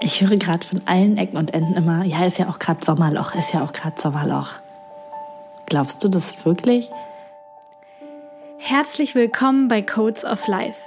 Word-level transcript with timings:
Ich 0.00 0.20
höre 0.20 0.36
gerade 0.36 0.64
von 0.64 0.82
allen 0.84 1.16
Ecken 1.16 1.38
und 1.38 1.54
Enden 1.54 1.74
immer, 1.74 2.04
ja, 2.04 2.26
ist 2.26 2.38
ja 2.38 2.48
auch 2.48 2.58
gerade 2.58 2.84
Sommerloch, 2.84 3.34
ist 3.34 3.54
ja 3.54 3.64
auch 3.64 3.72
gerade 3.72 3.98
Sommerloch. 3.98 4.50
Glaubst 5.64 6.04
du 6.04 6.08
das 6.08 6.44
wirklich? 6.44 6.90
Herzlich 8.58 9.14
willkommen 9.14 9.68
bei 9.68 9.80
Codes 9.80 10.24
of 10.24 10.46
Life. 10.48 10.78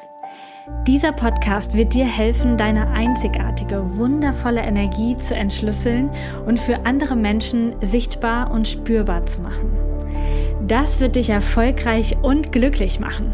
Dieser 0.86 1.12
Podcast 1.12 1.74
wird 1.74 1.96
dir 1.96 2.06
helfen, 2.06 2.56
deine 2.58 2.88
einzigartige, 2.90 3.98
wundervolle 3.98 4.62
Energie 4.62 5.18
zu 5.18 5.36
entschlüsseln 5.36 6.12
und 6.46 6.60
für 6.60 6.86
andere 6.86 7.16
Menschen 7.16 7.76
sichtbar 7.82 8.52
und 8.52 8.68
spürbar 8.68 9.26
zu 9.26 9.42
machen. 9.42 9.72
Das 10.68 11.00
wird 11.00 11.16
dich 11.16 11.32
erfolgreich 11.32 12.16
und 12.22 12.52
glücklich 12.52 13.00
machen. 13.00 13.34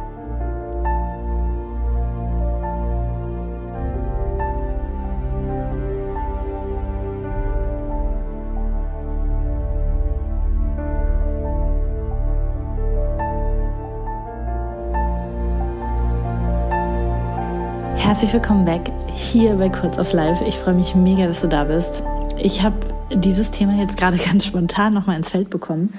Herzlich 18.11 18.33
willkommen 18.33 18.65
back 18.65 18.91
hier 19.15 19.53
bei 19.53 19.69
Kurz 19.69 19.97
auf 19.97 20.11
Live. 20.11 20.41
Ich 20.41 20.57
freue 20.57 20.73
mich 20.73 20.95
mega, 20.95 21.27
dass 21.27 21.39
du 21.39 21.47
da 21.47 21.63
bist. 21.63 22.03
Ich 22.37 22.61
habe 22.61 22.75
dieses 23.09 23.51
Thema 23.51 23.79
jetzt 23.79 23.95
gerade 23.95 24.17
ganz 24.31 24.45
spontan 24.45 24.93
nochmal 24.93 25.15
ins 25.15 25.29
Feld 25.29 25.49
bekommen, 25.49 25.93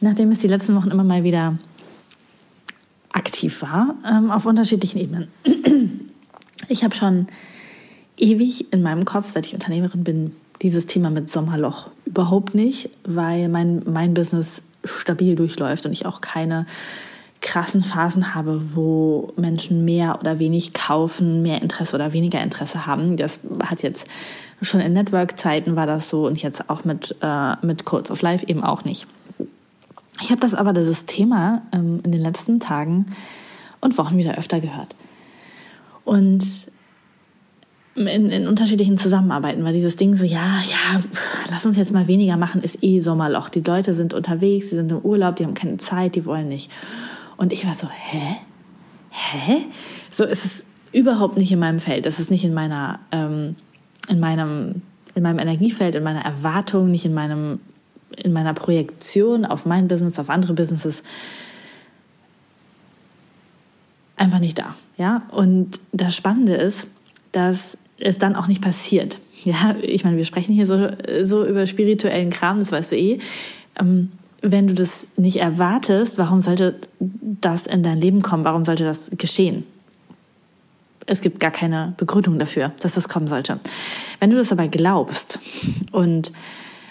nachdem 0.00 0.32
es 0.32 0.38
die 0.38 0.46
letzten 0.46 0.74
Wochen 0.74 0.90
immer 0.90 1.04
mal 1.04 1.24
wieder 1.24 1.58
aktiv 3.12 3.60
war, 3.60 3.96
ähm, 4.10 4.30
auf 4.30 4.46
unterschiedlichen 4.46 4.98
Ebenen. 4.98 5.28
Ich 6.68 6.84
habe 6.84 6.96
schon 6.96 7.26
ewig 8.16 8.72
in 8.72 8.80
meinem 8.80 9.04
Kopf, 9.04 9.30
seit 9.30 9.44
ich 9.44 9.52
Unternehmerin 9.52 10.04
bin, 10.04 10.34
dieses 10.62 10.86
Thema 10.86 11.10
mit 11.10 11.28
Sommerloch 11.28 11.90
überhaupt 12.06 12.54
nicht, 12.54 12.88
weil 13.04 13.50
mein, 13.50 13.82
mein 13.84 14.14
Business 14.14 14.62
stabil 14.84 15.36
durchläuft 15.36 15.84
und 15.84 15.92
ich 15.92 16.06
auch 16.06 16.22
keine 16.22 16.64
krassen 17.42 17.82
Phasen 17.82 18.34
habe, 18.34 18.74
wo 18.74 19.32
Menschen 19.36 19.84
mehr 19.84 20.18
oder 20.20 20.38
wenig 20.38 20.72
kaufen, 20.72 21.42
mehr 21.42 21.60
Interesse 21.60 21.94
oder 21.94 22.12
weniger 22.12 22.40
Interesse 22.40 22.86
haben. 22.86 23.16
Das 23.16 23.40
hat 23.64 23.82
jetzt 23.82 24.06
schon 24.62 24.80
in 24.80 24.92
Network-Zeiten 24.94 25.76
war 25.76 25.86
das 25.86 26.08
so 26.08 26.26
und 26.26 26.40
jetzt 26.40 26.70
auch 26.70 26.84
mit, 26.84 27.16
äh, 27.20 27.54
mit 27.66 27.84
Codes 27.84 28.10
of 28.10 28.22
Life 28.22 28.46
eben 28.46 28.62
auch 28.62 28.84
nicht. 28.84 29.06
Ich 30.20 30.30
habe 30.30 30.40
das 30.40 30.54
aber, 30.54 30.72
dieses 30.72 31.04
Thema 31.04 31.62
ähm, 31.72 32.00
in 32.04 32.12
den 32.12 32.22
letzten 32.22 32.60
Tagen 32.60 33.06
und 33.80 33.98
Wochen 33.98 34.16
wieder 34.16 34.38
öfter 34.38 34.60
gehört. 34.60 34.94
Und 36.04 36.68
in, 37.94 38.06
in 38.06 38.46
unterschiedlichen 38.46 38.98
Zusammenarbeiten 38.98 39.64
war 39.64 39.72
dieses 39.72 39.96
Ding 39.96 40.14
so, 40.14 40.24
ja, 40.24 40.60
ja, 40.60 41.02
lass 41.50 41.66
uns 41.66 41.76
jetzt 41.76 41.92
mal 41.92 42.06
weniger 42.06 42.36
machen, 42.36 42.62
ist 42.62 42.82
eh 42.82 43.00
Sommerloch. 43.00 43.48
Die 43.48 43.60
Leute 43.60 43.94
sind 43.94 44.14
unterwegs, 44.14 44.70
sie 44.70 44.76
sind 44.76 44.92
im 44.92 44.98
Urlaub, 44.98 45.36
die 45.36 45.44
haben 45.44 45.54
keine 45.54 45.76
Zeit, 45.78 46.14
die 46.14 46.24
wollen 46.24 46.48
nicht. 46.48 46.70
Und 47.36 47.52
ich 47.52 47.66
war 47.66 47.74
so, 47.74 47.88
hä? 47.88 48.36
Hä? 49.10 49.66
So 50.12 50.24
ist 50.24 50.44
es 50.44 50.64
überhaupt 50.92 51.36
nicht 51.36 51.52
in 51.52 51.58
meinem 51.58 51.80
Feld. 51.80 52.06
Das 52.06 52.20
ist 52.20 52.30
nicht 52.30 52.44
in 52.44 52.54
meiner, 52.54 53.00
ähm, 53.10 53.56
in 54.08 54.20
meinem, 54.20 54.82
in 55.14 55.22
meinem 55.22 55.38
Energiefeld, 55.38 55.94
in 55.94 56.02
meiner 56.02 56.24
Erwartung, 56.24 56.90
nicht 56.90 57.04
in 57.04 57.14
meinem, 57.14 57.60
in 58.16 58.32
meiner 58.32 58.54
Projektion 58.54 59.44
auf 59.44 59.66
mein 59.66 59.88
Business, 59.88 60.18
auf 60.18 60.30
andere 60.30 60.52
Businesses. 60.52 61.02
Einfach 64.16 64.38
nicht 64.38 64.58
da, 64.58 64.74
ja. 64.98 65.22
Und 65.30 65.80
das 65.92 66.14
Spannende 66.14 66.54
ist, 66.54 66.86
dass 67.32 67.76
es 67.98 68.18
dann 68.18 68.36
auch 68.36 68.46
nicht 68.46 68.62
passiert. 68.62 69.18
Ja, 69.44 69.74
ich 69.80 70.04
meine, 70.04 70.16
wir 70.16 70.24
sprechen 70.24 70.52
hier 70.52 70.66
so, 70.66 70.88
so 71.24 71.44
über 71.44 71.66
spirituellen 71.66 72.30
Kram, 72.30 72.58
das 72.60 72.70
weißt 72.70 72.92
du 72.92 72.96
eh. 72.96 73.18
Ähm, 73.80 74.12
wenn 74.42 74.66
du 74.66 74.74
das 74.74 75.08
nicht 75.16 75.36
erwartest, 75.36 76.18
warum 76.18 76.40
sollte 76.40 76.76
das 76.98 77.66
in 77.66 77.82
dein 77.82 78.00
Leben 78.00 78.22
kommen? 78.22 78.44
Warum 78.44 78.64
sollte 78.64 78.84
das 78.84 79.10
geschehen? 79.16 79.64
Es 81.06 81.20
gibt 81.20 81.40
gar 81.40 81.50
keine 81.50 81.94
Begründung 81.96 82.38
dafür, 82.38 82.72
dass 82.80 82.94
das 82.94 83.08
kommen 83.08 83.28
sollte. 83.28 83.58
Wenn 84.20 84.30
du 84.30 84.36
das 84.36 84.52
aber 84.52 84.68
glaubst 84.68 85.38
und 85.92 86.32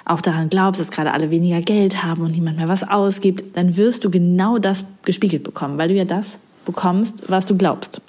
auch 0.05 0.21
daran 0.21 0.49
glaubst, 0.49 0.81
dass 0.81 0.91
gerade 0.91 1.13
alle 1.13 1.29
weniger 1.29 1.61
Geld 1.61 2.03
haben 2.03 2.23
und 2.23 2.31
niemand 2.31 2.57
mehr 2.57 2.67
was 2.67 2.87
ausgibt, 2.87 3.55
dann 3.55 3.77
wirst 3.77 4.03
du 4.03 4.09
genau 4.09 4.57
das 4.57 4.83
gespiegelt 5.03 5.43
bekommen, 5.43 5.77
weil 5.77 5.89
du 5.89 5.93
ja 5.93 6.05
das 6.05 6.39
bekommst, 6.65 7.29
was 7.29 7.45
du 7.45 7.55
glaubst. 7.55 8.01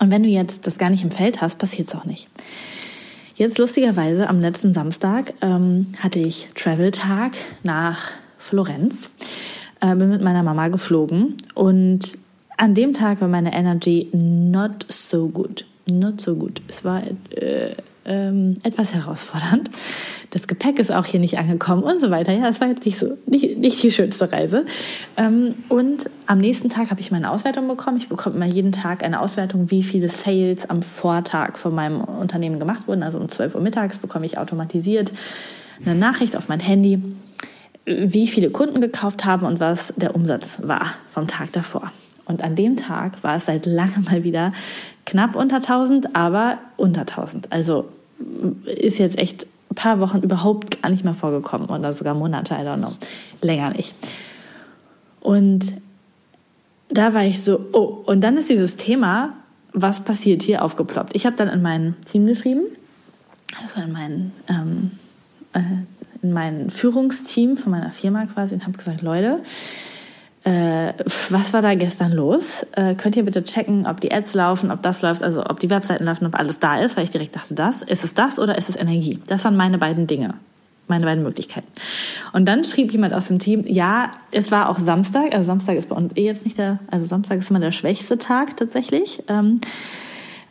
Und 0.00 0.10
wenn 0.10 0.22
du 0.22 0.28
jetzt 0.28 0.66
das 0.66 0.78
gar 0.78 0.90
nicht 0.90 1.02
im 1.02 1.10
Feld 1.10 1.40
hast, 1.40 1.58
passiert 1.58 1.88
es 1.88 1.94
auch 1.94 2.04
nicht. 2.04 2.28
Jetzt 3.36 3.58
lustigerweise 3.58 4.28
am 4.28 4.40
letzten 4.40 4.72
Samstag 4.72 5.34
ähm, 5.40 5.88
hatte 6.00 6.20
ich 6.20 6.48
Travel-Tag 6.54 7.32
nach 7.62 8.10
Florenz. 8.44 9.10
Äh, 9.80 9.96
bin 9.96 10.10
mit 10.10 10.22
meiner 10.22 10.42
Mama 10.42 10.68
geflogen 10.68 11.36
und 11.54 12.18
an 12.56 12.74
dem 12.74 12.94
Tag 12.94 13.20
war 13.20 13.28
meine 13.28 13.52
Energy 13.52 14.08
not 14.12 14.86
so 14.88 15.28
good. 15.28 15.66
Not 15.90 16.20
so 16.20 16.36
good. 16.36 16.62
Es 16.68 16.84
war 16.84 17.02
äh, 17.30 17.74
ähm, 18.04 18.54
etwas 18.62 18.94
herausfordernd. 18.94 19.70
Das 20.30 20.46
Gepäck 20.46 20.78
ist 20.78 20.92
auch 20.92 21.06
hier 21.06 21.20
nicht 21.20 21.38
angekommen 21.38 21.82
und 21.82 21.98
so 22.00 22.10
weiter. 22.10 22.32
Ja, 22.32 22.48
es 22.48 22.60
war 22.60 22.68
jetzt 22.68 22.84
nicht 22.84 22.98
so 22.98 23.16
nicht, 23.26 23.58
nicht 23.58 23.82
die 23.82 23.90
schönste 23.90 24.30
Reise. 24.30 24.66
Ähm, 25.16 25.54
und 25.68 26.10
am 26.26 26.38
nächsten 26.38 26.68
Tag 26.68 26.90
habe 26.90 27.00
ich 27.00 27.10
meine 27.10 27.30
Auswertung 27.30 27.66
bekommen. 27.66 27.96
Ich 27.96 28.08
bekomme 28.08 28.36
immer 28.36 28.46
jeden 28.46 28.72
Tag 28.72 29.02
eine 29.02 29.20
Auswertung, 29.20 29.70
wie 29.70 29.82
viele 29.82 30.10
Sales 30.10 30.68
am 30.68 30.82
Vortag 30.82 31.56
von 31.56 31.74
meinem 31.74 32.02
Unternehmen 32.02 32.58
gemacht 32.58 32.86
wurden. 32.86 33.02
Also 33.02 33.18
um 33.18 33.28
12 33.28 33.54
Uhr 33.54 33.60
mittags 33.62 33.98
bekomme 33.98 34.26
ich 34.26 34.38
automatisiert 34.38 35.12
eine 35.84 35.94
Nachricht 35.94 36.36
auf 36.36 36.48
mein 36.48 36.60
Handy 36.60 37.00
wie 37.86 38.26
viele 38.26 38.50
Kunden 38.50 38.80
gekauft 38.80 39.24
haben 39.24 39.46
und 39.46 39.60
was 39.60 39.92
der 39.96 40.14
Umsatz 40.14 40.58
war 40.62 40.86
vom 41.08 41.26
Tag 41.26 41.52
davor. 41.52 41.92
Und 42.26 42.42
an 42.42 42.56
dem 42.56 42.76
Tag 42.76 43.22
war 43.22 43.36
es 43.36 43.46
seit 43.46 43.66
langem 43.66 44.04
mal 44.04 44.24
wieder 44.24 44.52
knapp 45.04 45.36
unter 45.36 45.56
1000, 45.56 46.16
aber 46.16 46.58
unter 46.76 47.02
1000. 47.02 47.52
Also 47.52 47.86
ist 48.64 48.98
jetzt 48.98 49.18
echt 49.18 49.46
ein 49.70 49.74
paar 49.74 49.98
Wochen 50.00 50.20
überhaupt 50.20 50.82
gar 50.82 50.88
nicht 50.88 51.04
mehr 51.04 51.14
vorgekommen 51.14 51.68
oder 51.68 51.92
sogar 51.92 52.14
Monate, 52.14 52.54
I 52.54 52.58
don't 52.58 52.78
know. 52.78 52.92
Länger 53.42 53.70
nicht. 53.70 53.94
Und 55.20 55.74
da 56.88 57.12
war 57.12 57.24
ich 57.24 57.42
so, 57.42 57.66
oh, 57.72 58.02
und 58.06 58.22
dann 58.22 58.36
ist 58.36 58.48
dieses 58.48 58.76
Thema, 58.76 59.34
was 59.72 60.04
passiert 60.04 60.42
hier, 60.42 60.62
aufgeploppt. 60.62 61.14
Ich 61.14 61.26
habe 61.26 61.36
dann 61.36 61.48
in 61.48 61.60
mein 61.60 61.96
Team 62.10 62.26
geschrieben, 62.26 62.62
also 63.62 63.80
in 63.80 63.92
mein 63.92 64.32
ähm, 64.48 64.92
äh, 65.54 65.60
in 66.24 66.32
mein 66.32 66.70
Führungsteam 66.70 67.56
von 67.56 67.70
meiner 67.70 67.92
Firma 67.92 68.24
quasi 68.24 68.54
und 68.54 68.66
habe 68.66 68.76
gesagt, 68.76 69.02
Leute, 69.02 69.42
äh, 70.44 70.94
was 71.28 71.52
war 71.52 71.60
da 71.60 71.74
gestern 71.74 72.12
los? 72.12 72.66
Äh, 72.72 72.94
könnt 72.94 73.14
ihr 73.14 73.24
bitte 73.24 73.44
checken, 73.44 73.86
ob 73.86 74.00
die 74.00 74.10
Ads 74.10 74.34
laufen, 74.34 74.70
ob 74.70 74.82
das 74.82 75.02
läuft, 75.02 75.22
also 75.22 75.44
ob 75.44 75.60
die 75.60 75.68
Webseiten 75.68 76.04
laufen, 76.04 76.26
ob 76.26 76.34
alles 76.34 76.58
da 76.58 76.80
ist, 76.80 76.96
weil 76.96 77.04
ich 77.04 77.10
direkt 77.10 77.36
dachte, 77.36 77.54
das, 77.54 77.82
ist 77.82 78.04
es 78.04 78.14
das 78.14 78.38
oder 78.38 78.56
ist 78.56 78.70
es 78.70 78.76
Energie? 78.76 79.20
Das 79.26 79.44
waren 79.44 79.54
meine 79.54 79.76
beiden 79.76 80.06
Dinge, 80.06 80.34
meine 80.88 81.04
beiden 81.04 81.22
Möglichkeiten. 81.22 81.68
Und 82.32 82.46
dann 82.46 82.64
schrieb 82.64 82.90
jemand 82.92 83.12
aus 83.12 83.28
dem 83.28 83.38
Team, 83.38 83.64
ja, 83.66 84.10
es 84.32 84.50
war 84.50 84.70
auch 84.70 84.78
Samstag, 84.78 85.34
also 85.34 85.46
Samstag 85.46 85.76
ist 85.76 85.90
bei 85.90 85.96
uns 85.96 86.16
eh 86.16 86.24
jetzt 86.24 86.46
nicht 86.46 86.56
der, 86.56 86.78
also 86.90 87.04
Samstag 87.04 87.38
ist 87.38 87.50
immer 87.50 87.60
der 87.60 87.72
schwächste 87.72 88.16
Tag 88.16 88.56
tatsächlich. 88.56 89.22
Ähm, 89.28 89.60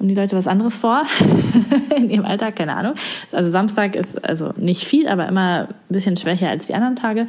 haben 0.04 0.10
die 0.10 0.16
Leute 0.16 0.36
was 0.36 0.48
anderes 0.48 0.76
vor 0.76 1.04
in 1.98 2.10
ihrem 2.10 2.26
Alltag? 2.26 2.58
Keine 2.58 2.76
Ahnung. 2.76 2.96
Also 3.32 3.50
Samstag 3.50 3.96
ist 3.96 4.24
also 4.28 4.52
nicht 4.58 4.84
viel, 4.84 5.08
aber 5.08 5.30
immer 5.30 5.70
ein 5.70 5.76
bisschen 5.88 6.18
schwächer 6.18 6.50
als 6.50 6.68
die 6.68 6.74
anderen 6.74 6.98
Tage. 6.98 7.26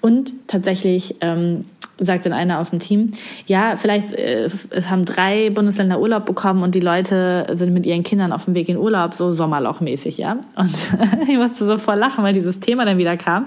Und 0.00 0.32
tatsächlich 0.46 1.16
ähm, 1.20 1.64
sagt 1.98 2.24
dann 2.24 2.32
einer 2.32 2.60
aus 2.60 2.70
dem 2.70 2.78
Team, 2.78 3.10
ja, 3.46 3.76
vielleicht 3.76 4.12
äh, 4.12 4.48
es 4.70 4.88
haben 4.88 5.04
drei 5.04 5.50
Bundesländer 5.50 5.98
Urlaub 5.98 6.24
bekommen 6.24 6.62
und 6.62 6.76
die 6.76 6.80
Leute 6.80 7.48
sind 7.50 7.74
mit 7.74 7.86
ihren 7.86 8.04
Kindern 8.04 8.32
auf 8.32 8.44
dem 8.44 8.54
Weg 8.54 8.68
in 8.68 8.76
Urlaub, 8.76 9.14
so 9.14 9.32
Sommerlochmäßig, 9.32 10.18
ja. 10.18 10.36
Und 10.54 10.74
ich 11.28 11.36
musste 11.36 11.66
so 11.66 11.76
voll 11.76 11.96
lachen, 11.96 12.22
weil 12.22 12.34
dieses 12.34 12.60
Thema 12.60 12.84
dann 12.84 12.98
wieder 12.98 13.16
kam. 13.16 13.46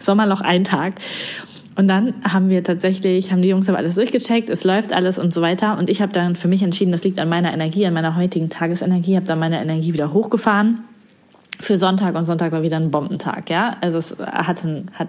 Sommerloch 0.00 0.40
ein 0.40 0.64
Tag. 0.64 0.94
Und 1.76 1.88
dann 1.88 2.14
haben 2.24 2.48
wir 2.48 2.64
tatsächlich, 2.64 3.32
haben 3.32 3.42
die 3.42 3.48
Jungs 3.48 3.68
aber 3.68 3.78
alles 3.78 3.96
durchgecheckt, 3.96 4.48
es 4.48 4.64
läuft 4.64 4.92
alles 4.92 5.18
und 5.18 5.32
so 5.32 5.42
weiter. 5.42 5.78
Und 5.78 5.90
ich 5.90 6.00
habe 6.00 6.12
dann 6.12 6.34
für 6.34 6.48
mich 6.48 6.62
entschieden, 6.62 6.90
das 6.90 7.04
liegt 7.04 7.18
an 7.18 7.28
meiner 7.28 7.52
Energie, 7.52 7.86
an 7.86 7.94
meiner 7.94 8.16
heutigen 8.16 8.48
Tagesenergie, 8.48 9.16
habe 9.16 9.26
dann 9.26 9.38
meine 9.38 9.60
Energie 9.60 9.92
wieder 9.92 10.12
hochgefahren 10.12 10.84
für 11.60 11.76
Sonntag 11.78 12.14
und 12.14 12.24
Sonntag 12.24 12.52
war 12.52 12.62
wieder 12.62 12.76
ein 12.76 12.90
Bombentag, 12.90 13.50
ja. 13.50 13.76
Also 13.80 13.98
es 13.98 14.16
hat, 14.18 14.62
hat 14.92 15.08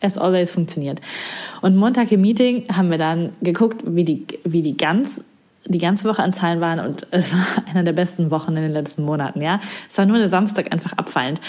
as 0.00 0.18
always 0.18 0.50
funktioniert. 0.50 1.00
Und 1.60 1.76
Montag 1.76 2.10
im 2.12 2.20
Meeting 2.20 2.64
haben 2.74 2.90
wir 2.90 2.98
dann 2.98 3.30
geguckt, 3.42 3.82
wie 3.86 4.04
die, 4.04 4.26
wie 4.44 4.62
die 4.62 4.76
ganz 4.76 5.22
die 5.66 5.78
ganze 5.78 6.08
Woche 6.08 6.22
an 6.22 6.32
Zahlen 6.32 6.60
waren 6.60 6.80
und 6.80 7.06
es 7.10 7.32
war 7.32 7.44
einer 7.70 7.82
der 7.82 7.92
besten 7.92 8.30
Wochen 8.30 8.56
in 8.56 8.62
den 8.62 8.72
letzten 8.72 9.04
Monaten, 9.04 9.42
ja. 9.42 9.60
Es 9.88 9.98
war 9.98 10.06
nur 10.06 10.18
der 10.18 10.28
Samstag 10.28 10.72
einfach 10.72 10.92
abfallend. 10.94 11.40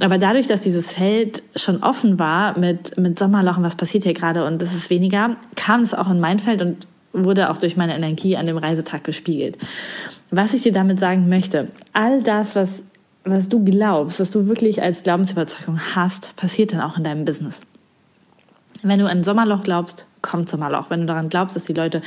Aber 0.00 0.18
dadurch, 0.18 0.46
dass 0.46 0.62
dieses 0.62 0.92
Feld 0.92 1.42
schon 1.56 1.82
offen 1.82 2.18
war 2.18 2.58
mit, 2.58 2.96
mit 2.98 3.18
Sommerlochen, 3.18 3.64
was 3.64 3.74
passiert 3.74 4.04
hier 4.04 4.14
gerade 4.14 4.44
und 4.44 4.60
es 4.62 4.74
ist 4.74 4.90
weniger, 4.90 5.36
kam 5.56 5.80
es 5.80 5.94
auch 5.94 6.10
in 6.10 6.20
mein 6.20 6.38
Feld 6.38 6.62
und 6.62 6.86
wurde 7.12 7.50
auch 7.50 7.58
durch 7.58 7.76
meine 7.76 7.94
Energie 7.94 8.36
an 8.36 8.46
dem 8.46 8.58
Reisetag 8.58 9.04
gespiegelt. 9.04 9.56
Was 10.30 10.52
ich 10.52 10.62
dir 10.62 10.72
damit 10.72 10.98
sagen 10.98 11.28
möchte, 11.28 11.68
all 11.92 12.22
das, 12.22 12.56
was, 12.56 12.82
was 13.24 13.48
du 13.48 13.64
glaubst, 13.64 14.20
was 14.20 14.30
du 14.32 14.48
wirklich 14.48 14.82
als 14.82 15.04
Glaubensüberzeugung 15.04 15.80
hast, 15.94 16.34
passiert 16.36 16.72
dann 16.72 16.80
auch 16.80 16.98
in 16.98 17.04
deinem 17.04 17.24
Business. 17.24 17.62
Wenn 18.82 18.98
du 18.98 19.08
an 19.08 19.22
Sommerloch 19.22 19.62
glaubst, 19.62 20.06
kommt 20.24 20.48
Sommerloch. 20.48 20.88
Wenn 20.88 21.00
du 21.00 21.06
daran 21.06 21.28
glaubst, 21.28 21.54
dass 21.54 21.66
die 21.66 21.74
Leute 21.74 22.00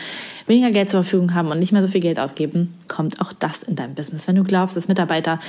weniger 0.48 0.72
Geld 0.72 0.90
zur 0.90 1.04
Verfügung 1.04 1.36
haben 1.36 1.50
und 1.52 1.60
nicht 1.60 1.72
mehr 1.72 1.84
so 1.84 1.88
viel 1.88 2.02
Geld 2.02 2.20
ausgeben, 2.20 2.74
kommt 2.88 3.22
auch 3.22 3.32
das 3.32 3.62
in 3.62 3.76
deinem 3.76 3.94
Business. 3.94 4.28
Wenn 4.28 4.36
du 4.36 4.44
glaubst, 4.44 4.76
dass 4.76 4.88
Mitarbeiter 4.88 5.40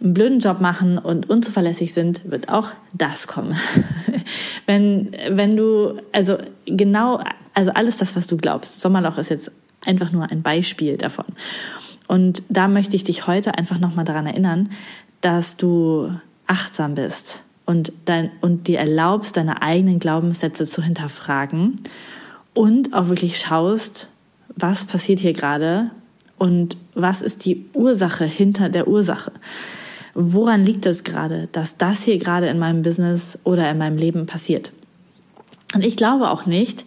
einen 0.00 0.14
blöden 0.14 0.38
Job 0.38 0.60
machen 0.60 0.96
und 0.96 1.28
unzuverlässig 1.28 1.92
sind, 1.92 2.30
wird 2.30 2.48
auch 2.48 2.68
das 2.92 3.26
kommen. 3.26 3.56
wenn, 4.66 5.14
wenn 5.28 5.56
du, 5.56 6.00
also 6.12 6.38
genau, 6.66 7.20
also 7.52 7.72
alles 7.72 7.96
das, 7.96 8.14
was 8.14 8.28
du 8.28 8.36
glaubst. 8.36 8.80
Sommerloch 8.80 9.18
ist 9.18 9.30
jetzt 9.30 9.50
einfach 9.84 10.12
nur 10.12 10.30
ein 10.30 10.42
Beispiel 10.42 10.96
davon. 10.96 11.26
Und 12.06 12.44
da 12.48 12.68
möchte 12.68 12.94
ich 12.94 13.02
dich 13.02 13.26
heute 13.26 13.58
einfach 13.58 13.80
nochmal 13.80 14.04
daran 14.04 14.26
erinnern, 14.26 14.70
dass 15.20 15.56
du 15.56 16.12
achtsam 16.46 16.94
bist 16.94 17.42
und, 17.66 17.92
dein, 18.04 18.30
und 18.40 18.68
dir 18.68 18.78
erlaubst, 18.78 19.36
deine 19.36 19.62
eigenen 19.62 19.98
Glaubenssätze 19.98 20.66
zu 20.66 20.82
hinterfragen 20.82 21.76
und 22.52 22.94
auch 22.94 23.08
wirklich 23.08 23.38
schaust, 23.38 24.10
was 24.56 24.84
passiert 24.84 25.20
hier 25.20 25.32
gerade 25.32 25.90
und 26.38 26.76
was 26.94 27.22
ist 27.22 27.44
die 27.44 27.64
Ursache 27.72 28.24
hinter 28.24 28.68
der 28.68 28.88
Ursache. 28.88 29.32
Woran 30.14 30.64
liegt 30.64 30.86
es 30.86 31.02
gerade, 31.02 31.48
dass 31.52 31.76
das 31.76 32.04
hier 32.04 32.18
gerade 32.18 32.46
in 32.46 32.58
meinem 32.58 32.82
Business 32.82 33.38
oder 33.44 33.68
in 33.70 33.78
meinem 33.78 33.96
Leben 33.96 34.26
passiert? 34.26 34.72
Und 35.74 35.84
ich 35.84 35.96
glaube 35.96 36.30
auch 36.30 36.46
nicht, 36.46 36.84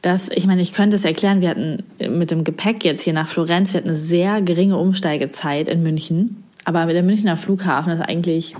dass, 0.00 0.28
ich 0.28 0.46
meine, 0.46 0.62
ich 0.62 0.72
könnte 0.72 0.96
es 0.96 1.04
erklären, 1.04 1.40
wir 1.40 1.48
hatten 1.48 1.82
mit 1.98 2.30
dem 2.30 2.44
Gepäck 2.44 2.84
jetzt 2.84 3.02
hier 3.02 3.12
nach 3.12 3.28
Florenz, 3.28 3.72
wir 3.72 3.78
hatten 3.78 3.88
eine 3.88 3.96
sehr 3.96 4.42
geringe 4.42 4.76
Umsteigezeit 4.76 5.68
in 5.68 5.82
München. 5.82 6.44
Aber 6.64 6.86
der 6.86 7.02
Münchner 7.02 7.36
Flughafen 7.36 7.92
ist 7.92 8.00
eigentlich 8.00 8.54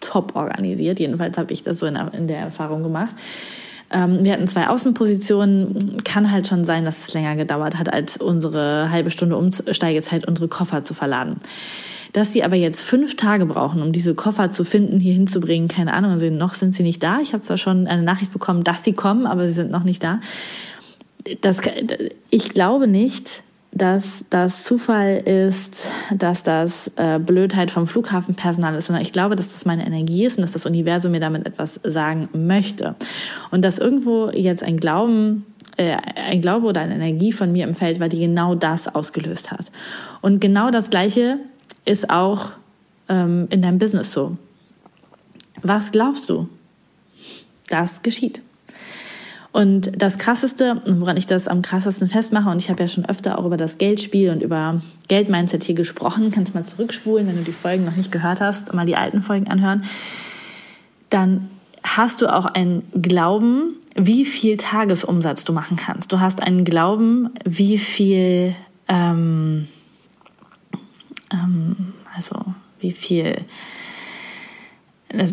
top 0.00 0.36
organisiert. 0.36 1.00
Jedenfalls 1.00 1.38
habe 1.38 1.52
ich 1.52 1.62
das 1.62 1.78
so 1.78 1.86
in, 1.86 1.96
in 1.96 2.28
der 2.28 2.38
Erfahrung 2.38 2.82
gemacht. 2.82 3.14
Ähm, 3.90 4.24
wir 4.24 4.32
hatten 4.32 4.48
zwei 4.48 4.68
Außenpositionen. 4.68 6.02
Kann 6.04 6.30
halt 6.30 6.48
schon 6.48 6.64
sein, 6.64 6.84
dass 6.84 7.08
es 7.08 7.14
länger 7.14 7.36
gedauert 7.36 7.78
hat, 7.78 7.92
als 7.92 8.16
unsere 8.16 8.90
halbe 8.90 9.10
Stunde 9.10 9.36
Umsteigezeit, 9.36 10.26
unsere 10.26 10.48
Koffer 10.48 10.84
zu 10.84 10.94
verladen. 10.94 11.36
Dass 12.12 12.32
sie 12.32 12.44
aber 12.44 12.56
jetzt 12.56 12.82
fünf 12.82 13.16
Tage 13.16 13.44
brauchen, 13.46 13.82
um 13.82 13.92
diese 13.92 14.14
Koffer 14.14 14.50
zu 14.50 14.64
finden, 14.64 15.00
hier 15.00 15.14
hinzubringen, 15.14 15.68
keine 15.68 15.92
Ahnung, 15.94 16.12
also 16.12 16.30
noch 16.30 16.54
sind 16.54 16.74
sie 16.74 16.84
nicht 16.84 17.02
da. 17.02 17.18
Ich 17.20 17.32
habe 17.32 17.42
zwar 17.42 17.58
schon 17.58 17.86
eine 17.86 18.02
Nachricht 18.02 18.32
bekommen, 18.32 18.62
dass 18.62 18.84
sie 18.84 18.92
kommen, 18.92 19.26
aber 19.26 19.48
sie 19.48 19.54
sind 19.54 19.70
noch 19.70 19.82
nicht 19.82 20.02
da. 20.02 20.20
Das, 21.40 21.60
ich 22.30 22.50
glaube 22.50 22.86
nicht, 22.86 23.42
dass 23.74 24.24
das 24.30 24.62
Zufall 24.62 25.16
ist, 25.18 25.88
dass 26.14 26.44
das 26.44 26.90
äh, 26.94 27.18
Blödheit 27.18 27.72
vom 27.72 27.88
Flughafenpersonal 27.88 28.76
ist, 28.76 28.86
sondern 28.86 29.02
ich 29.02 29.12
glaube, 29.12 29.34
dass 29.34 29.52
das 29.52 29.64
meine 29.64 29.84
Energie 29.84 30.24
ist 30.24 30.38
und 30.38 30.42
dass 30.42 30.52
das 30.52 30.64
Universum 30.64 31.10
mir 31.10 31.20
damit 31.20 31.44
etwas 31.44 31.80
sagen 31.82 32.28
möchte. 32.32 32.94
Und 33.50 33.62
dass 33.62 33.78
irgendwo 33.78 34.30
jetzt 34.30 34.62
ein 34.62 34.76
Glauben 34.76 35.44
äh, 35.76 35.96
ein 36.14 36.40
Glaube 36.40 36.68
oder 36.68 36.82
eine 36.82 36.94
Energie 36.94 37.32
von 37.32 37.50
mir 37.50 37.66
im 37.66 37.74
Feld 37.74 37.98
war, 37.98 38.08
die 38.08 38.20
genau 38.20 38.54
das 38.54 38.94
ausgelöst 38.94 39.50
hat. 39.50 39.72
Und 40.20 40.40
genau 40.40 40.70
das 40.70 40.88
Gleiche 40.88 41.38
ist 41.84 42.10
auch 42.10 42.52
ähm, 43.08 43.48
in 43.50 43.60
deinem 43.60 43.80
Business 43.80 44.12
so. 44.12 44.36
Was 45.62 45.90
glaubst 45.90 46.30
du? 46.30 46.48
Das 47.68 48.02
geschieht. 48.02 48.40
Und 49.54 50.02
das 50.02 50.18
Krasseste, 50.18 50.82
woran 50.84 51.16
ich 51.16 51.26
das 51.26 51.46
am 51.46 51.62
krassesten 51.62 52.08
festmache, 52.08 52.50
und 52.50 52.60
ich 52.60 52.70
habe 52.70 52.82
ja 52.82 52.88
schon 52.88 53.04
öfter 53.04 53.38
auch 53.38 53.44
über 53.44 53.56
das 53.56 53.78
Geldspiel 53.78 54.30
und 54.30 54.42
über 54.42 54.82
Geldmindset 55.06 55.62
hier 55.62 55.76
gesprochen, 55.76 56.32
kannst 56.32 56.56
mal 56.56 56.64
zurückspulen, 56.64 57.28
wenn 57.28 57.36
du 57.36 57.44
die 57.44 57.52
Folgen 57.52 57.84
noch 57.84 57.94
nicht 57.94 58.10
gehört 58.10 58.40
hast, 58.40 58.74
mal 58.74 58.84
die 58.84 58.96
alten 58.96 59.22
Folgen 59.22 59.46
anhören, 59.46 59.84
dann 61.08 61.50
hast 61.84 62.20
du 62.20 62.34
auch 62.34 62.46
einen 62.46 62.82
Glauben, 63.00 63.76
wie 63.94 64.24
viel 64.24 64.56
Tagesumsatz 64.56 65.44
du 65.44 65.52
machen 65.52 65.76
kannst. 65.76 66.10
Du 66.10 66.18
hast 66.18 66.42
einen 66.42 66.64
Glauben, 66.64 67.30
wie 67.44 67.78
viel, 67.78 68.56
ähm, 68.88 69.68
ähm, 71.32 71.92
also 72.12 72.44
wie 72.80 72.90
viel 72.90 73.36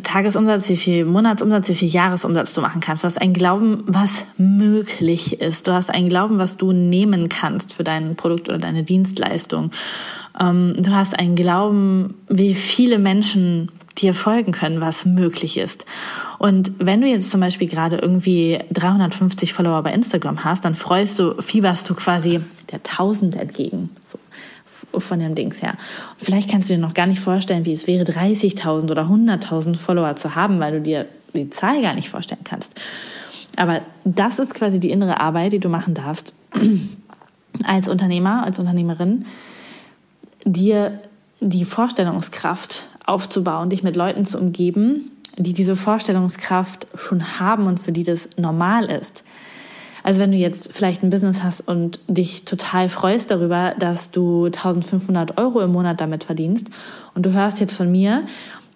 Tagesumsatz, 0.04 0.70
wie 0.70 0.78
viel 0.78 1.06
Monatsumsatz, 1.06 1.70
wie 1.70 1.76
viel 1.76 1.90
Jahresumsatz 1.90 2.54
du 2.54 2.62
machen 2.62 2.82
kannst. 2.82 3.04
Du 3.04 3.08
hast 3.08 3.22
einen 3.22 3.34
Glauben, 3.34 3.84
was 3.88 4.26
möglich 4.38 5.42
ist. 5.42 5.68
Du 5.68 5.74
hast 5.74 5.90
einen 5.90 6.10
Glauben, 6.10 6.38
was 6.38 6.58
du 6.58 6.72
nehmen 6.72 7.30
kannst 7.30 7.74
für 7.74 7.84
dein 7.84 8.16
Produkt 8.16 8.50
oder 8.50 8.60
deine 8.60 8.84
Dienstleistung. 8.84 9.72
Ähm, 10.40 10.76
du 10.78 10.92
hast 10.92 11.18
einen 11.18 11.36
Glauben, 11.36 12.16
wie 12.30 12.54
viele 12.54 13.00
Menschen 13.00 13.70
dir 13.98 14.14
folgen 14.14 14.52
können, 14.52 14.82
was 14.82 15.06
möglich 15.06 15.58
ist. 15.58 15.86
Und 16.38 16.72
wenn 16.80 17.02
du 17.02 17.08
jetzt 17.08 17.30
zum 17.30 17.42
Beispiel 17.42 17.68
gerade 17.68 17.98
irgendwie 17.98 18.60
350 18.72 19.54
Follower 19.54 19.84
bei 19.84 19.94
Instagram 19.94 20.44
hast, 20.44 20.66
dann 20.66 20.76
freust 20.76 21.20
du, 21.20 21.42
fieberst 21.42 21.90
du 21.90 21.94
quasi 21.94 22.42
der 22.72 22.80
1000 22.80 23.36
entgegen. 23.36 23.90
So 24.12 24.18
von 24.98 25.20
dem 25.20 25.36
Dings 25.36 25.62
her. 25.62 25.76
Vielleicht 26.18 26.50
kannst 26.50 26.70
du 26.70 26.76
dir 26.76 26.80
noch 26.80 26.94
gar 26.94 27.08
nicht 27.08 27.20
vorstellen, 27.20 27.66
wie 27.66 27.74
es 27.74 27.88
wäre, 27.88 28.04
30.000 28.04 28.92
oder 28.92 29.04
100.000 29.04 29.76
Follower 29.76 30.16
zu 30.16 30.36
haben, 30.36 30.60
weil 30.60 30.74
du 30.74 30.82
dir 30.82 31.06
die 31.34 31.50
Zahl 31.50 31.82
gar 31.82 31.94
nicht 31.94 32.10
vorstellen 32.10 32.44
kannst. 32.44 32.80
Aber 33.58 33.82
das 34.06 34.40
ist 34.40 34.54
quasi 34.54 34.80
die 34.80 34.92
innere 34.92 35.20
Arbeit, 35.20 35.54
die 35.54 35.60
du 35.60 35.70
machen 35.70 35.94
darfst 35.94 36.34
als 37.64 37.88
Unternehmer, 37.88 38.44
als 38.44 38.60
Unternehmerin, 38.60 39.26
dir 40.46 41.00
die 41.40 41.66
Vorstellungskraft 41.66 42.88
aufzubauen, 43.06 43.70
dich 43.70 43.84
mit 43.84 43.96
Leuten 43.96 44.26
zu 44.26 44.40
umgeben, 44.40 45.12
die 45.38 45.54
diese 45.54 45.76
Vorstellungskraft 45.76 46.88
schon 46.96 47.40
haben 47.40 47.66
und 47.66 47.80
für 47.80 47.92
die 47.92 48.04
das 48.04 48.30
normal 48.38 48.90
ist. 48.90 49.24
Also 50.04 50.20
wenn 50.20 50.32
du 50.32 50.38
jetzt 50.38 50.74
vielleicht 50.74 51.04
ein 51.04 51.10
Business 51.10 51.44
hast 51.44 51.62
und 51.62 52.00
dich 52.08 52.44
total 52.46 52.90
freust 52.90 53.32
darüber, 53.32 53.76
dass 53.78 54.12
du 54.12 54.46
1500 54.46 55.38
Euro 55.38 55.60
im 55.62 55.72
Monat 55.72 56.02
damit 56.02 56.24
verdienst 56.24 56.70
und 57.14 57.26
du 57.26 57.34
hörst 57.34 57.60
jetzt 57.60 57.74
von 57.74 57.92
mir, 57.92 58.24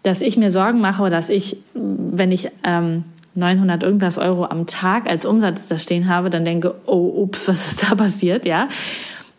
dass 0.04 0.22
ich 0.22 0.38
mir 0.38 0.52
Sorgen 0.52 0.82
mache 0.82 1.10
dass 1.10 1.30
ich, 1.30 1.58
wenn 1.74 2.32
ich 2.32 2.50
ähm, 2.64 3.06
900 3.36 3.84
irgendwas 3.84 4.18
Euro 4.18 4.46
am 4.46 4.66
Tag 4.66 5.10
als 5.10 5.26
Umsatz 5.26 5.68
da 5.68 5.78
stehen 5.78 6.08
habe, 6.08 6.30
dann 6.30 6.46
denke, 6.46 6.76
oh, 6.86 7.24
ups, 7.24 7.48
was 7.48 7.68
ist 7.68 7.84
da 7.84 7.96
passiert, 7.96 8.46
ja, 8.46 8.70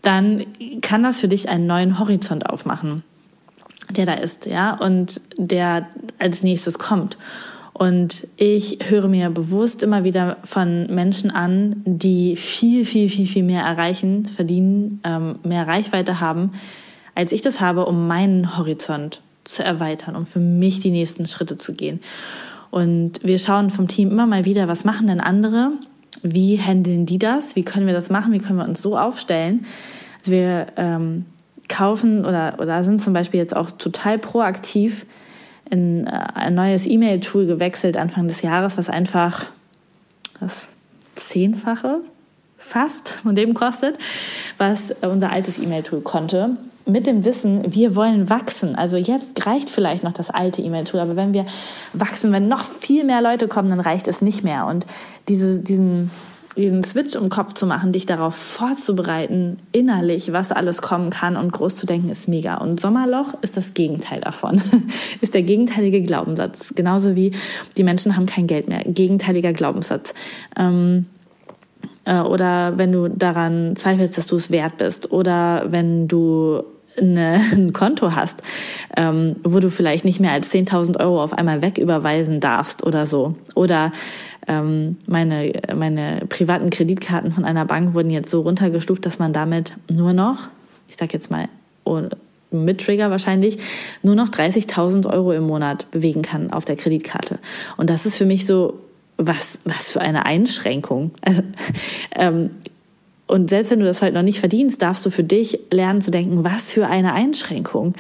dann 0.03 0.45
kann 0.83 1.03
das 1.03 1.21
für 1.21 1.29
dich 1.29 1.49
einen 1.49 1.67
neuen 1.67 1.99
Horizont 1.99 2.49
aufmachen, 2.49 3.03
der 3.91 4.07
da 4.07 4.15
ist, 4.15 4.47
ja, 4.47 4.75
und 4.75 5.21
der 5.37 5.87
als 6.19 6.43
nächstes 6.43 6.79
kommt. 6.79 7.17
Und 7.79 8.27
ich 8.39 8.79
höre 8.89 9.07
mir 9.07 9.29
bewusst 9.29 9.83
immer 9.83 10.03
wieder 10.03 10.39
von 10.45 10.87
Menschen 10.87 11.31
an, 11.31 11.83
die 11.85 12.37
viel, 12.37 12.87
viel, 12.87 13.11
viel, 13.11 13.27
viel 13.27 13.43
mehr 13.43 13.65
erreichen, 13.65 14.25
verdienen, 14.25 15.03
ähm, 15.05 15.41
mehr 15.43 15.69
Reichweite 15.69 16.19
haben, 16.19 16.53
als 17.15 17.33
ich 17.33 17.43
das 17.43 17.61
habe, 17.61 17.85
um 17.85 18.07
meinen 18.07 18.57
Horizont 18.57 19.21
zu 19.45 19.63
erweitern, 19.63 20.17
um 20.17 20.25
für 20.25 20.39
mich 20.39 20.81
die 20.81 20.91
nächsten 20.91 21.27
Schritte 21.27 21.57
zu 21.57 21.75
gehen. 21.75 22.01
Und 22.71 23.23
wir 23.23 23.39
schauen 23.39 23.69
vom 23.69 23.89
Team 23.89 24.11
immer 24.11 24.27
mal 24.27 24.47
wieder, 24.47 24.69
was 24.69 24.87
machen 24.87 25.09
denn 25.09 25.21
andere? 25.21 25.73
Wie 26.23 26.59
handeln 26.59 27.05
die 27.05 27.19
das? 27.19 27.57
Wie 27.57 27.63
können 27.63 27.87
wir 27.87 27.93
das 27.93 28.09
machen? 28.09 28.33
Wie 28.33 28.39
können 28.39 28.59
wir 28.59 28.67
uns 28.67 28.81
so 28.81 28.97
aufstellen? 28.97 29.67
Also 30.21 30.33
wir 30.33 30.69
ähm, 30.79 31.27
kaufen 31.69 32.25
oder, 32.25 32.57
oder 32.59 32.83
sind 32.85 33.03
zum 33.03 33.13
Beispiel 33.13 33.39
jetzt 33.39 33.55
auch 33.55 33.71
total 33.71 34.19
proaktiv 34.19 35.05
in 35.71 36.07
äh, 36.07 36.11
ein 36.35 36.55
neues 36.55 36.87
E-Mail-Tool 36.87 37.47
gewechselt 37.47 37.97
Anfang 37.97 38.29
des 38.29 38.43
Jahres, 38.43 38.79
was 38.79 38.89
einfach 38.89 39.47
das 40.41 40.69
Zehnfache 41.15 42.01
fast 42.59 43.11
von 43.11 43.35
dem 43.35 43.55
kostet, 43.55 43.97
was 44.59 44.91
unser 45.03 45.31
altes 45.31 45.59
E-Mail-Tool 45.59 46.01
konnte. 46.01 46.57
Mit 46.85 47.07
dem 47.07 47.25
Wissen, 47.25 47.75
wir 47.75 47.97
wollen 47.97 48.31
wachsen. 48.31 48.77
Also 48.77 48.97
jetzt 48.97 49.45
reicht 49.47 49.71
vielleicht 49.71 50.05
noch 50.05 50.13
das 50.13 50.31
alte 50.31 50.63
E-Mail-Tool, 50.63 51.01
aber 51.01 51.17
wenn 51.17 51.33
wir 51.33 51.47
wachsen, 51.93 52.33
wenn 52.33 52.49
noch 52.49 52.65
viel 52.65 53.05
mehr 53.05 53.23
Leute 53.23 53.49
kommen, 53.49 53.71
dann 53.71 53.81
reicht 53.81 54.09
es 54.09 54.23
nicht 54.23 54.45
mehr. 54.45 54.67
Und 54.67 54.87
diese, 55.29 55.59
diesen 55.59 56.11
diesen 56.57 56.83
Switch 56.83 57.15
im 57.15 57.29
Kopf 57.29 57.53
zu 57.53 57.67
machen, 57.67 57.93
dich 57.93 58.07
darauf 58.07 58.35
vorzubereiten, 58.35 59.59
innerlich, 59.73 60.33
was 60.33 60.53
alles 60.53 60.83
kommen 60.83 61.11
kann 61.11 61.37
und 61.37 61.53
groß 61.53 61.75
zu 61.75 61.87
denken, 61.87 62.09
ist 62.09 62.29
mega. 62.29 62.57
Und 62.57 62.81
Sommerloch 62.81 63.35
ist 63.43 63.57
das 63.57 63.75
Gegenteil 63.75 64.21
davon. 64.21 64.63
ist 65.21 65.35
der 65.35 65.43
gegenteilige 65.43 66.01
Glaubenssatz. 66.03 66.73
Genauso 66.75 67.15
wie 67.15 67.33
die 67.77 67.85
Menschen 67.85 68.17
haben 68.17 68.27
kein 68.27 68.47
Geld 68.47 68.69
mehr. 68.69 68.85
Gegenteiliger 68.85 69.53
Glaubenssatz. 69.53 70.15
Ähm, 70.59 71.07
äh, 72.07 72.21
oder 72.21 72.79
wenn 72.79 72.93
du 72.93 73.09
daran 73.09 73.77
zweifelst, 73.77 74.17
dass 74.17 74.27
du 74.27 74.37
es 74.37 74.51
wert 74.51 74.79
bist 74.79 75.13
oder 75.13 75.71
wenn 75.71 76.09
du 76.09 76.63
eine, 76.97 77.41
ein 77.53 77.73
Konto 77.73 78.15
hast, 78.15 78.43
ähm, 78.97 79.37
wo 79.45 79.61
du 79.61 79.71
vielleicht 79.71 80.05
nicht 80.05 80.21
mehr 80.21 80.33
als 80.33 80.53
10.000 80.53 81.01
Euro 81.01 81.23
auf 81.23 81.33
einmal 81.33 81.63
wegüberweisen 81.63 82.41
darfst 82.41 82.85
oder 82.85 83.07
so. 83.07 83.35
Oder 83.55 83.93
ähm, 84.47 84.97
meine, 85.07 85.53
meine 85.75 86.23
privaten 86.29 86.71
Kreditkarten 86.71 87.33
von 87.33 87.45
einer 87.45 87.65
Bank 87.65 87.95
wurden 87.95 88.11
jetzt 88.11 88.31
so 88.31 88.43
runtergestuft, 88.43 89.05
dass 89.05 89.19
man 89.19 89.33
damit 89.33 89.75
nur 89.91 90.13
noch, 90.13 90.49
ich 90.89 90.97
sag 90.97 91.13
jetzt 91.13 91.31
mal, 91.31 91.49
mit 92.51 92.81
Trigger 92.81 93.11
wahrscheinlich, 93.11 93.59
nur 94.03 94.15
noch 94.15 94.29
30.000 94.29 95.13
Euro 95.13 95.33
im 95.33 95.45
Monat 95.45 95.91
bewegen 95.91 96.23
kann 96.23 96.51
auf 96.53 96.65
der 96.65 96.77
Kreditkarte. 96.77 97.39
Und 97.77 97.91
das 97.91 98.07
ist 98.07 98.17
für 98.17 98.27
mich 98.27 98.47
so, 98.47 98.81
was, 99.17 99.59
was 99.65 99.91
für 99.91 100.01
eine 100.01 100.27
Einschränkung. 100.27 101.11
Also, 101.23 101.43
ähm, 102.15 102.51
und 103.27 103.51
selbst 103.51 103.71
wenn 103.71 103.81
du 103.81 103.87
das 103.87 104.03
halt 104.03 104.15
noch 104.15 104.23
nicht 104.23 104.39
verdienst, 104.39 104.81
darfst 104.83 105.05
du 105.05 105.11
für 105.11 105.25
dich 105.25 105.59
lernen 105.71 106.01
zu 106.01 106.11
denken, 106.11 106.45
was 106.45 106.71
für 106.71 106.87
eine 106.87 107.13
Einschränkung. 107.13 107.95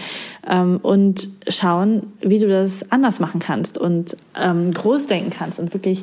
Ähm, 0.49 0.78
und 0.83 1.28
schauen, 1.49 2.12
wie 2.21 2.38
du 2.38 2.49
das 2.49 2.90
anders 2.92 3.18
machen 3.18 3.40
kannst 3.40 3.76
und 3.76 4.16
ähm, 4.40 4.73
groß 4.73 5.09
denken 5.09 5.30
kannst 5.30 5.59
und 5.59 5.75
wirklich 5.75 6.02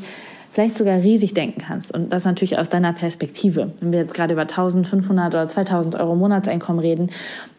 vielleicht 0.53 0.77
sogar 0.77 1.01
riesig 1.01 1.33
denken 1.33 1.61
kannst. 1.65 1.93
Und 1.93 2.13
das 2.13 2.25
natürlich 2.25 2.59
aus 2.59 2.69
deiner 2.69 2.93
Perspektive. 2.93 3.71
Wenn 3.79 3.91
wir 3.91 3.99
jetzt 3.99 4.13
gerade 4.13 4.33
über 4.33 4.43
1500 4.43 5.33
oder 5.33 5.47
2000 5.47 5.95
Euro 5.95 6.15
Monatseinkommen 6.15 6.79
reden, 6.79 7.09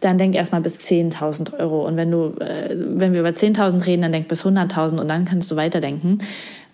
dann 0.01 0.17
denk 0.17 0.35
erstmal 0.37 0.61
bis 0.61 0.79
10.000 0.79 1.59
Euro. 1.59 1.87
Und 1.87 1.97
wenn 1.97 2.11
du, 2.11 2.35
äh, 2.41 2.77
wenn 2.77 3.15
wir 3.15 3.21
über 3.21 3.31
10.000 3.31 3.87
reden, 3.87 4.03
dann 4.03 4.13
denk 4.13 4.29
bis 4.29 4.45
100.000 4.45 5.01
und 5.01 5.09
dann 5.09 5.25
kannst 5.25 5.51
du 5.51 5.57
weiterdenken. 5.57 6.21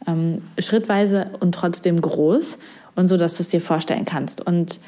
Ähm, 0.06 0.42
schrittweise 0.58 1.30
und 1.40 1.52
trotzdem 1.54 2.00
groß 2.00 2.58
und 2.96 3.08
so, 3.08 3.16
dass 3.16 3.36
du 3.36 3.42
es 3.42 3.48
dir 3.48 3.60
vorstellen 3.60 4.04
kannst. 4.04 4.44
Und 4.46 4.80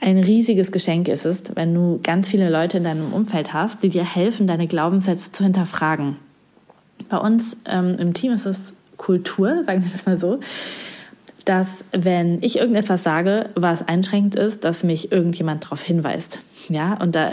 ein 0.00 0.18
riesiges 0.18 0.72
Geschenk 0.72 1.08
ist 1.08 1.24
es, 1.24 1.42
wenn 1.54 1.74
du 1.74 2.00
ganz 2.02 2.28
viele 2.28 2.50
Leute 2.50 2.78
in 2.78 2.84
deinem 2.84 3.12
Umfeld 3.12 3.52
hast, 3.52 3.82
die 3.82 3.88
dir 3.88 4.04
helfen, 4.04 4.46
deine 4.46 4.66
Glaubenssätze 4.66 5.32
zu 5.32 5.44
hinterfragen. 5.44 6.16
Bei 7.08 7.18
uns 7.18 7.56
ähm, 7.66 7.96
im 7.98 8.14
Team 8.14 8.32
ist 8.32 8.46
es 8.46 8.74
Kultur, 8.96 9.64
sagen 9.64 9.84
wir 9.84 9.90
das 9.90 10.06
mal 10.06 10.18
so, 10.18 10.40
dass 11.44 11.84
wenn 11.92 12.42
ich 12.42 12.58
irgendetwas 12.58 13.02
sage, 13.02 13.50
was 13.54 13.86
einschränkend 13.86 14.34
ist, 14.34 14.64
dass 14.64 14.82
mich 14.82 15.12
irgendjemand 15.12 15.64
darauf 15.64 15.82
hinweist. 15.82 16.40
Ja, 16.68 16.94
und 16.94 17.14
da 17.14 17.32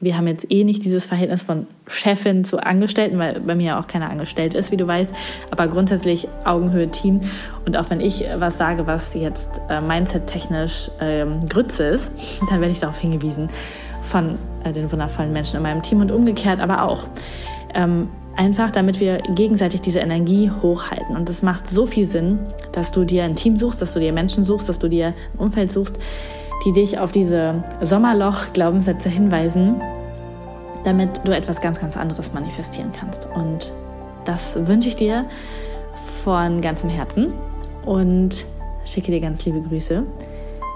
wir 0.00 0.16
haben 0.16 0.26
jetzt 0.26 0.50
eh 0.50 0.64
nicht 0.64 0.84
dieses 0.84 1.06
Verhältnis 1.06 1.42
von 1.42 1.66
Chefin 1.86 2.42
zu 2.42 2.58
Angestellten, 2.58 3.18
weil 3.18 3.40
bei 3.40 3.54
mir 3.54 3.66
ja 3.66 3.80
auch 3.80 3.86
keiner 3.86 4.08
angestellt 4.08 4.54
ist, 4.54 4.72
wie 4.72 4.76
du 4.76 4.86
weißt, 4.86 5.14
aber 5.50 5.68
grundsätzlich 5.68 6.26
Augenhöhe 6.44 6.90
Team. 6.90 7.20
Und 7.66 7.76
auch 7.76 7.90
wenn 7.90 8.00
ich 8.00 8.24
was 8.38 8.56
sage, 8.56 8.86
was 8.86 9.12
jetzt 9.14 9.60
äh, 9.68 9.80
mindset-technisch 9.80 10.90
ähm, 11.00 11.46
Grütze 11.48 11.84
ist, 11.84 12.10
dann 12.50 12.60
werde 12.60 12.72
ich 12.72 12.80
darauf 12.80 12.98
hingewiesen 12.98 13.48
von 14.00 14.38
äh, 14.64 14.72
den 14.72 14.90
wundervollen 14.90 15.32
Menschen 15.32 15.56
in 15.56 15.62
meinem 15.62 15.82
Team 15.82 16.00
und 16.00 16.10
umgekehrt 16.10 16.60
aber 16.60 16.82
auch. 16.84 17.06
Ähm, 17.74 18.08
einfach 18.36 18.70
damit 18.70 19.00
wir 19.00 19.18
gegenseitig 19.18 19.82
diese 19.82 20.00
Energie 20.00 20.50
hochhalten. 20.62 21.14
Und 21.14 21.28
es 21.28 21.42
macht 21.42 21.68
so 21.68 21.84
viel 21.84 22.06
Sinn, 22.06 22.38
dass 22.72 22.90
du 22.90 23.04
dir 23.04 23.24
ein 23.24 23.36
Team 23.36 23.58
suchst, 23.58 23.82
dass 23.82 23.92
du 23.92 24.00
dir 24.00 24.14
Menschen 24.14 24.44
suchst, 24.44 24.68
dass 24.68 24.78
du 24.78 24.88
dir 24.88 25.08
ein 25.08 25.38
Umfeld 25.38 25.70
suchst, 25.70 25.98
die 26.64 26.72
dich 26.72 26.98
auf 26.98 27.12
diese 27.12 27.62
Sommerloch-Glaubenssätze 27.80 29.08
hinweisen, 29.08 29.80
damit 30.84 31.26
du 31.26 31.34
etwas 31.34 31.60
ganz, 31.60 31.80
ganz 31.80 31.96
anderes 31.96 32.32
manifestieren 32.32 32.92
kannst. 32.92 33.28
Und 33.34 33.72
das 34.24 34.66
wünsche 34.66 34.88
ich 34.88 34.96
dir 34.96 35.26
von 36.22 36.60
ganzem 36.60 36.90
Herzen 36.90 37.32
und 37.84 38.44
schicke 38.84 39.10
dir 39.10 39.20
ganz 39.20 39.44
liebe 39.44 39.60
Grüße 39.60 40.04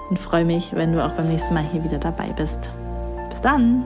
und 0.09 0.19
freue 0.19 0.45
mich, 0.45 0.75
wenn 0.75 0.91
du 0.91 1.03
auch 1.03 1.11
beim 1.11 1.27
nächsten 1.27 1.53
Mal 1.53 1.63
hier 1.71 1.83
wieder 1.83 1.97
dabei 1.97 2.29
bist. 2.29 2.71
Bis 3.29 3.41
dann! 3.41 3.83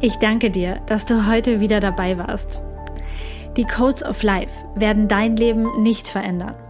Ich 0.00 0.16
danke 0.16 0.50
dir, 0.50 0.80
dass 0.86 1.06
du 1.06 1.26
heute 1.26 1.60
wieder 1.60 1.80
dabei 1.80 2.16
warst. 2.18 2.60
Die 3.56 3.64
Codes 3.64 4.04
of 4.04 4.22
Life 4.22 4.52
werden 4.76 5.08
dein 5.08 5.34
Leben 5.34 5.82
nicht 5.82 6.06
verändern 6.06 6.54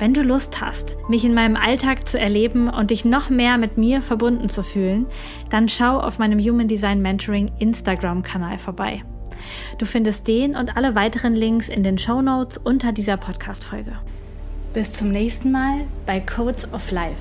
Wenn 0.00 0.14
du 0.14 0.22
Lust 0.22 0.62
hast, 0.62 0.96
mich 1.10 1.26
in 1.26 1.34
meinem 1.34 1.56
Alltag 1.56 2.08
zu 2.08 2.18
erleben 2.18 2.70
und 2.70 2.90
dich 2.90 3.04
noch 3.04 3.28
mehr 3.28 3.58
mit 3.58 3.76
mir 3.76 4.00
verbunden 4.00 4.48
zu 4.48 4.62
fühlen, 4.62 5.04
dann 5.50 5.68
schau 5.68 6.00
auf 6.00 6.18
meinem 6.18 6.40
Human 6.40 6.68
Design 6.68 7.02
Mentoring 7.02 7.50
Instagram-Kanal 7.58 8.56
vorbei. 8.56 9.04
Du 9.76 9.84
findest 9.84 10.26
den 10.26 10.56
und 10.56 10.74
alle 10.74 10.94
weiteren 10.94 11.34
Links 11.34 11.68
in 11.68 11.82
den 11.82 11.98
Show 11.98 12.22
Notes 12.22 12.56
unter 12.56 12.92
dieser 12.92 13.18
Podcast-Folge. 13.18 13.92
Bis 14.72 14.90
zum 14.94 15.10
nächsten 15.10 15.52
Mal 15.52 15.82
bei 16.06 16.18
Codes 16.18 16.72
of 16.72 16.90
Life. 16.90 17.20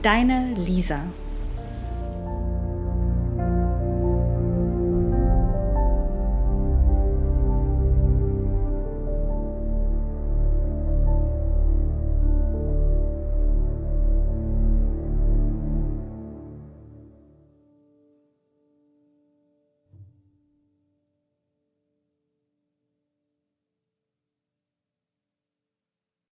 Deine 0.00 0.54
Lisa. 0.54 1.00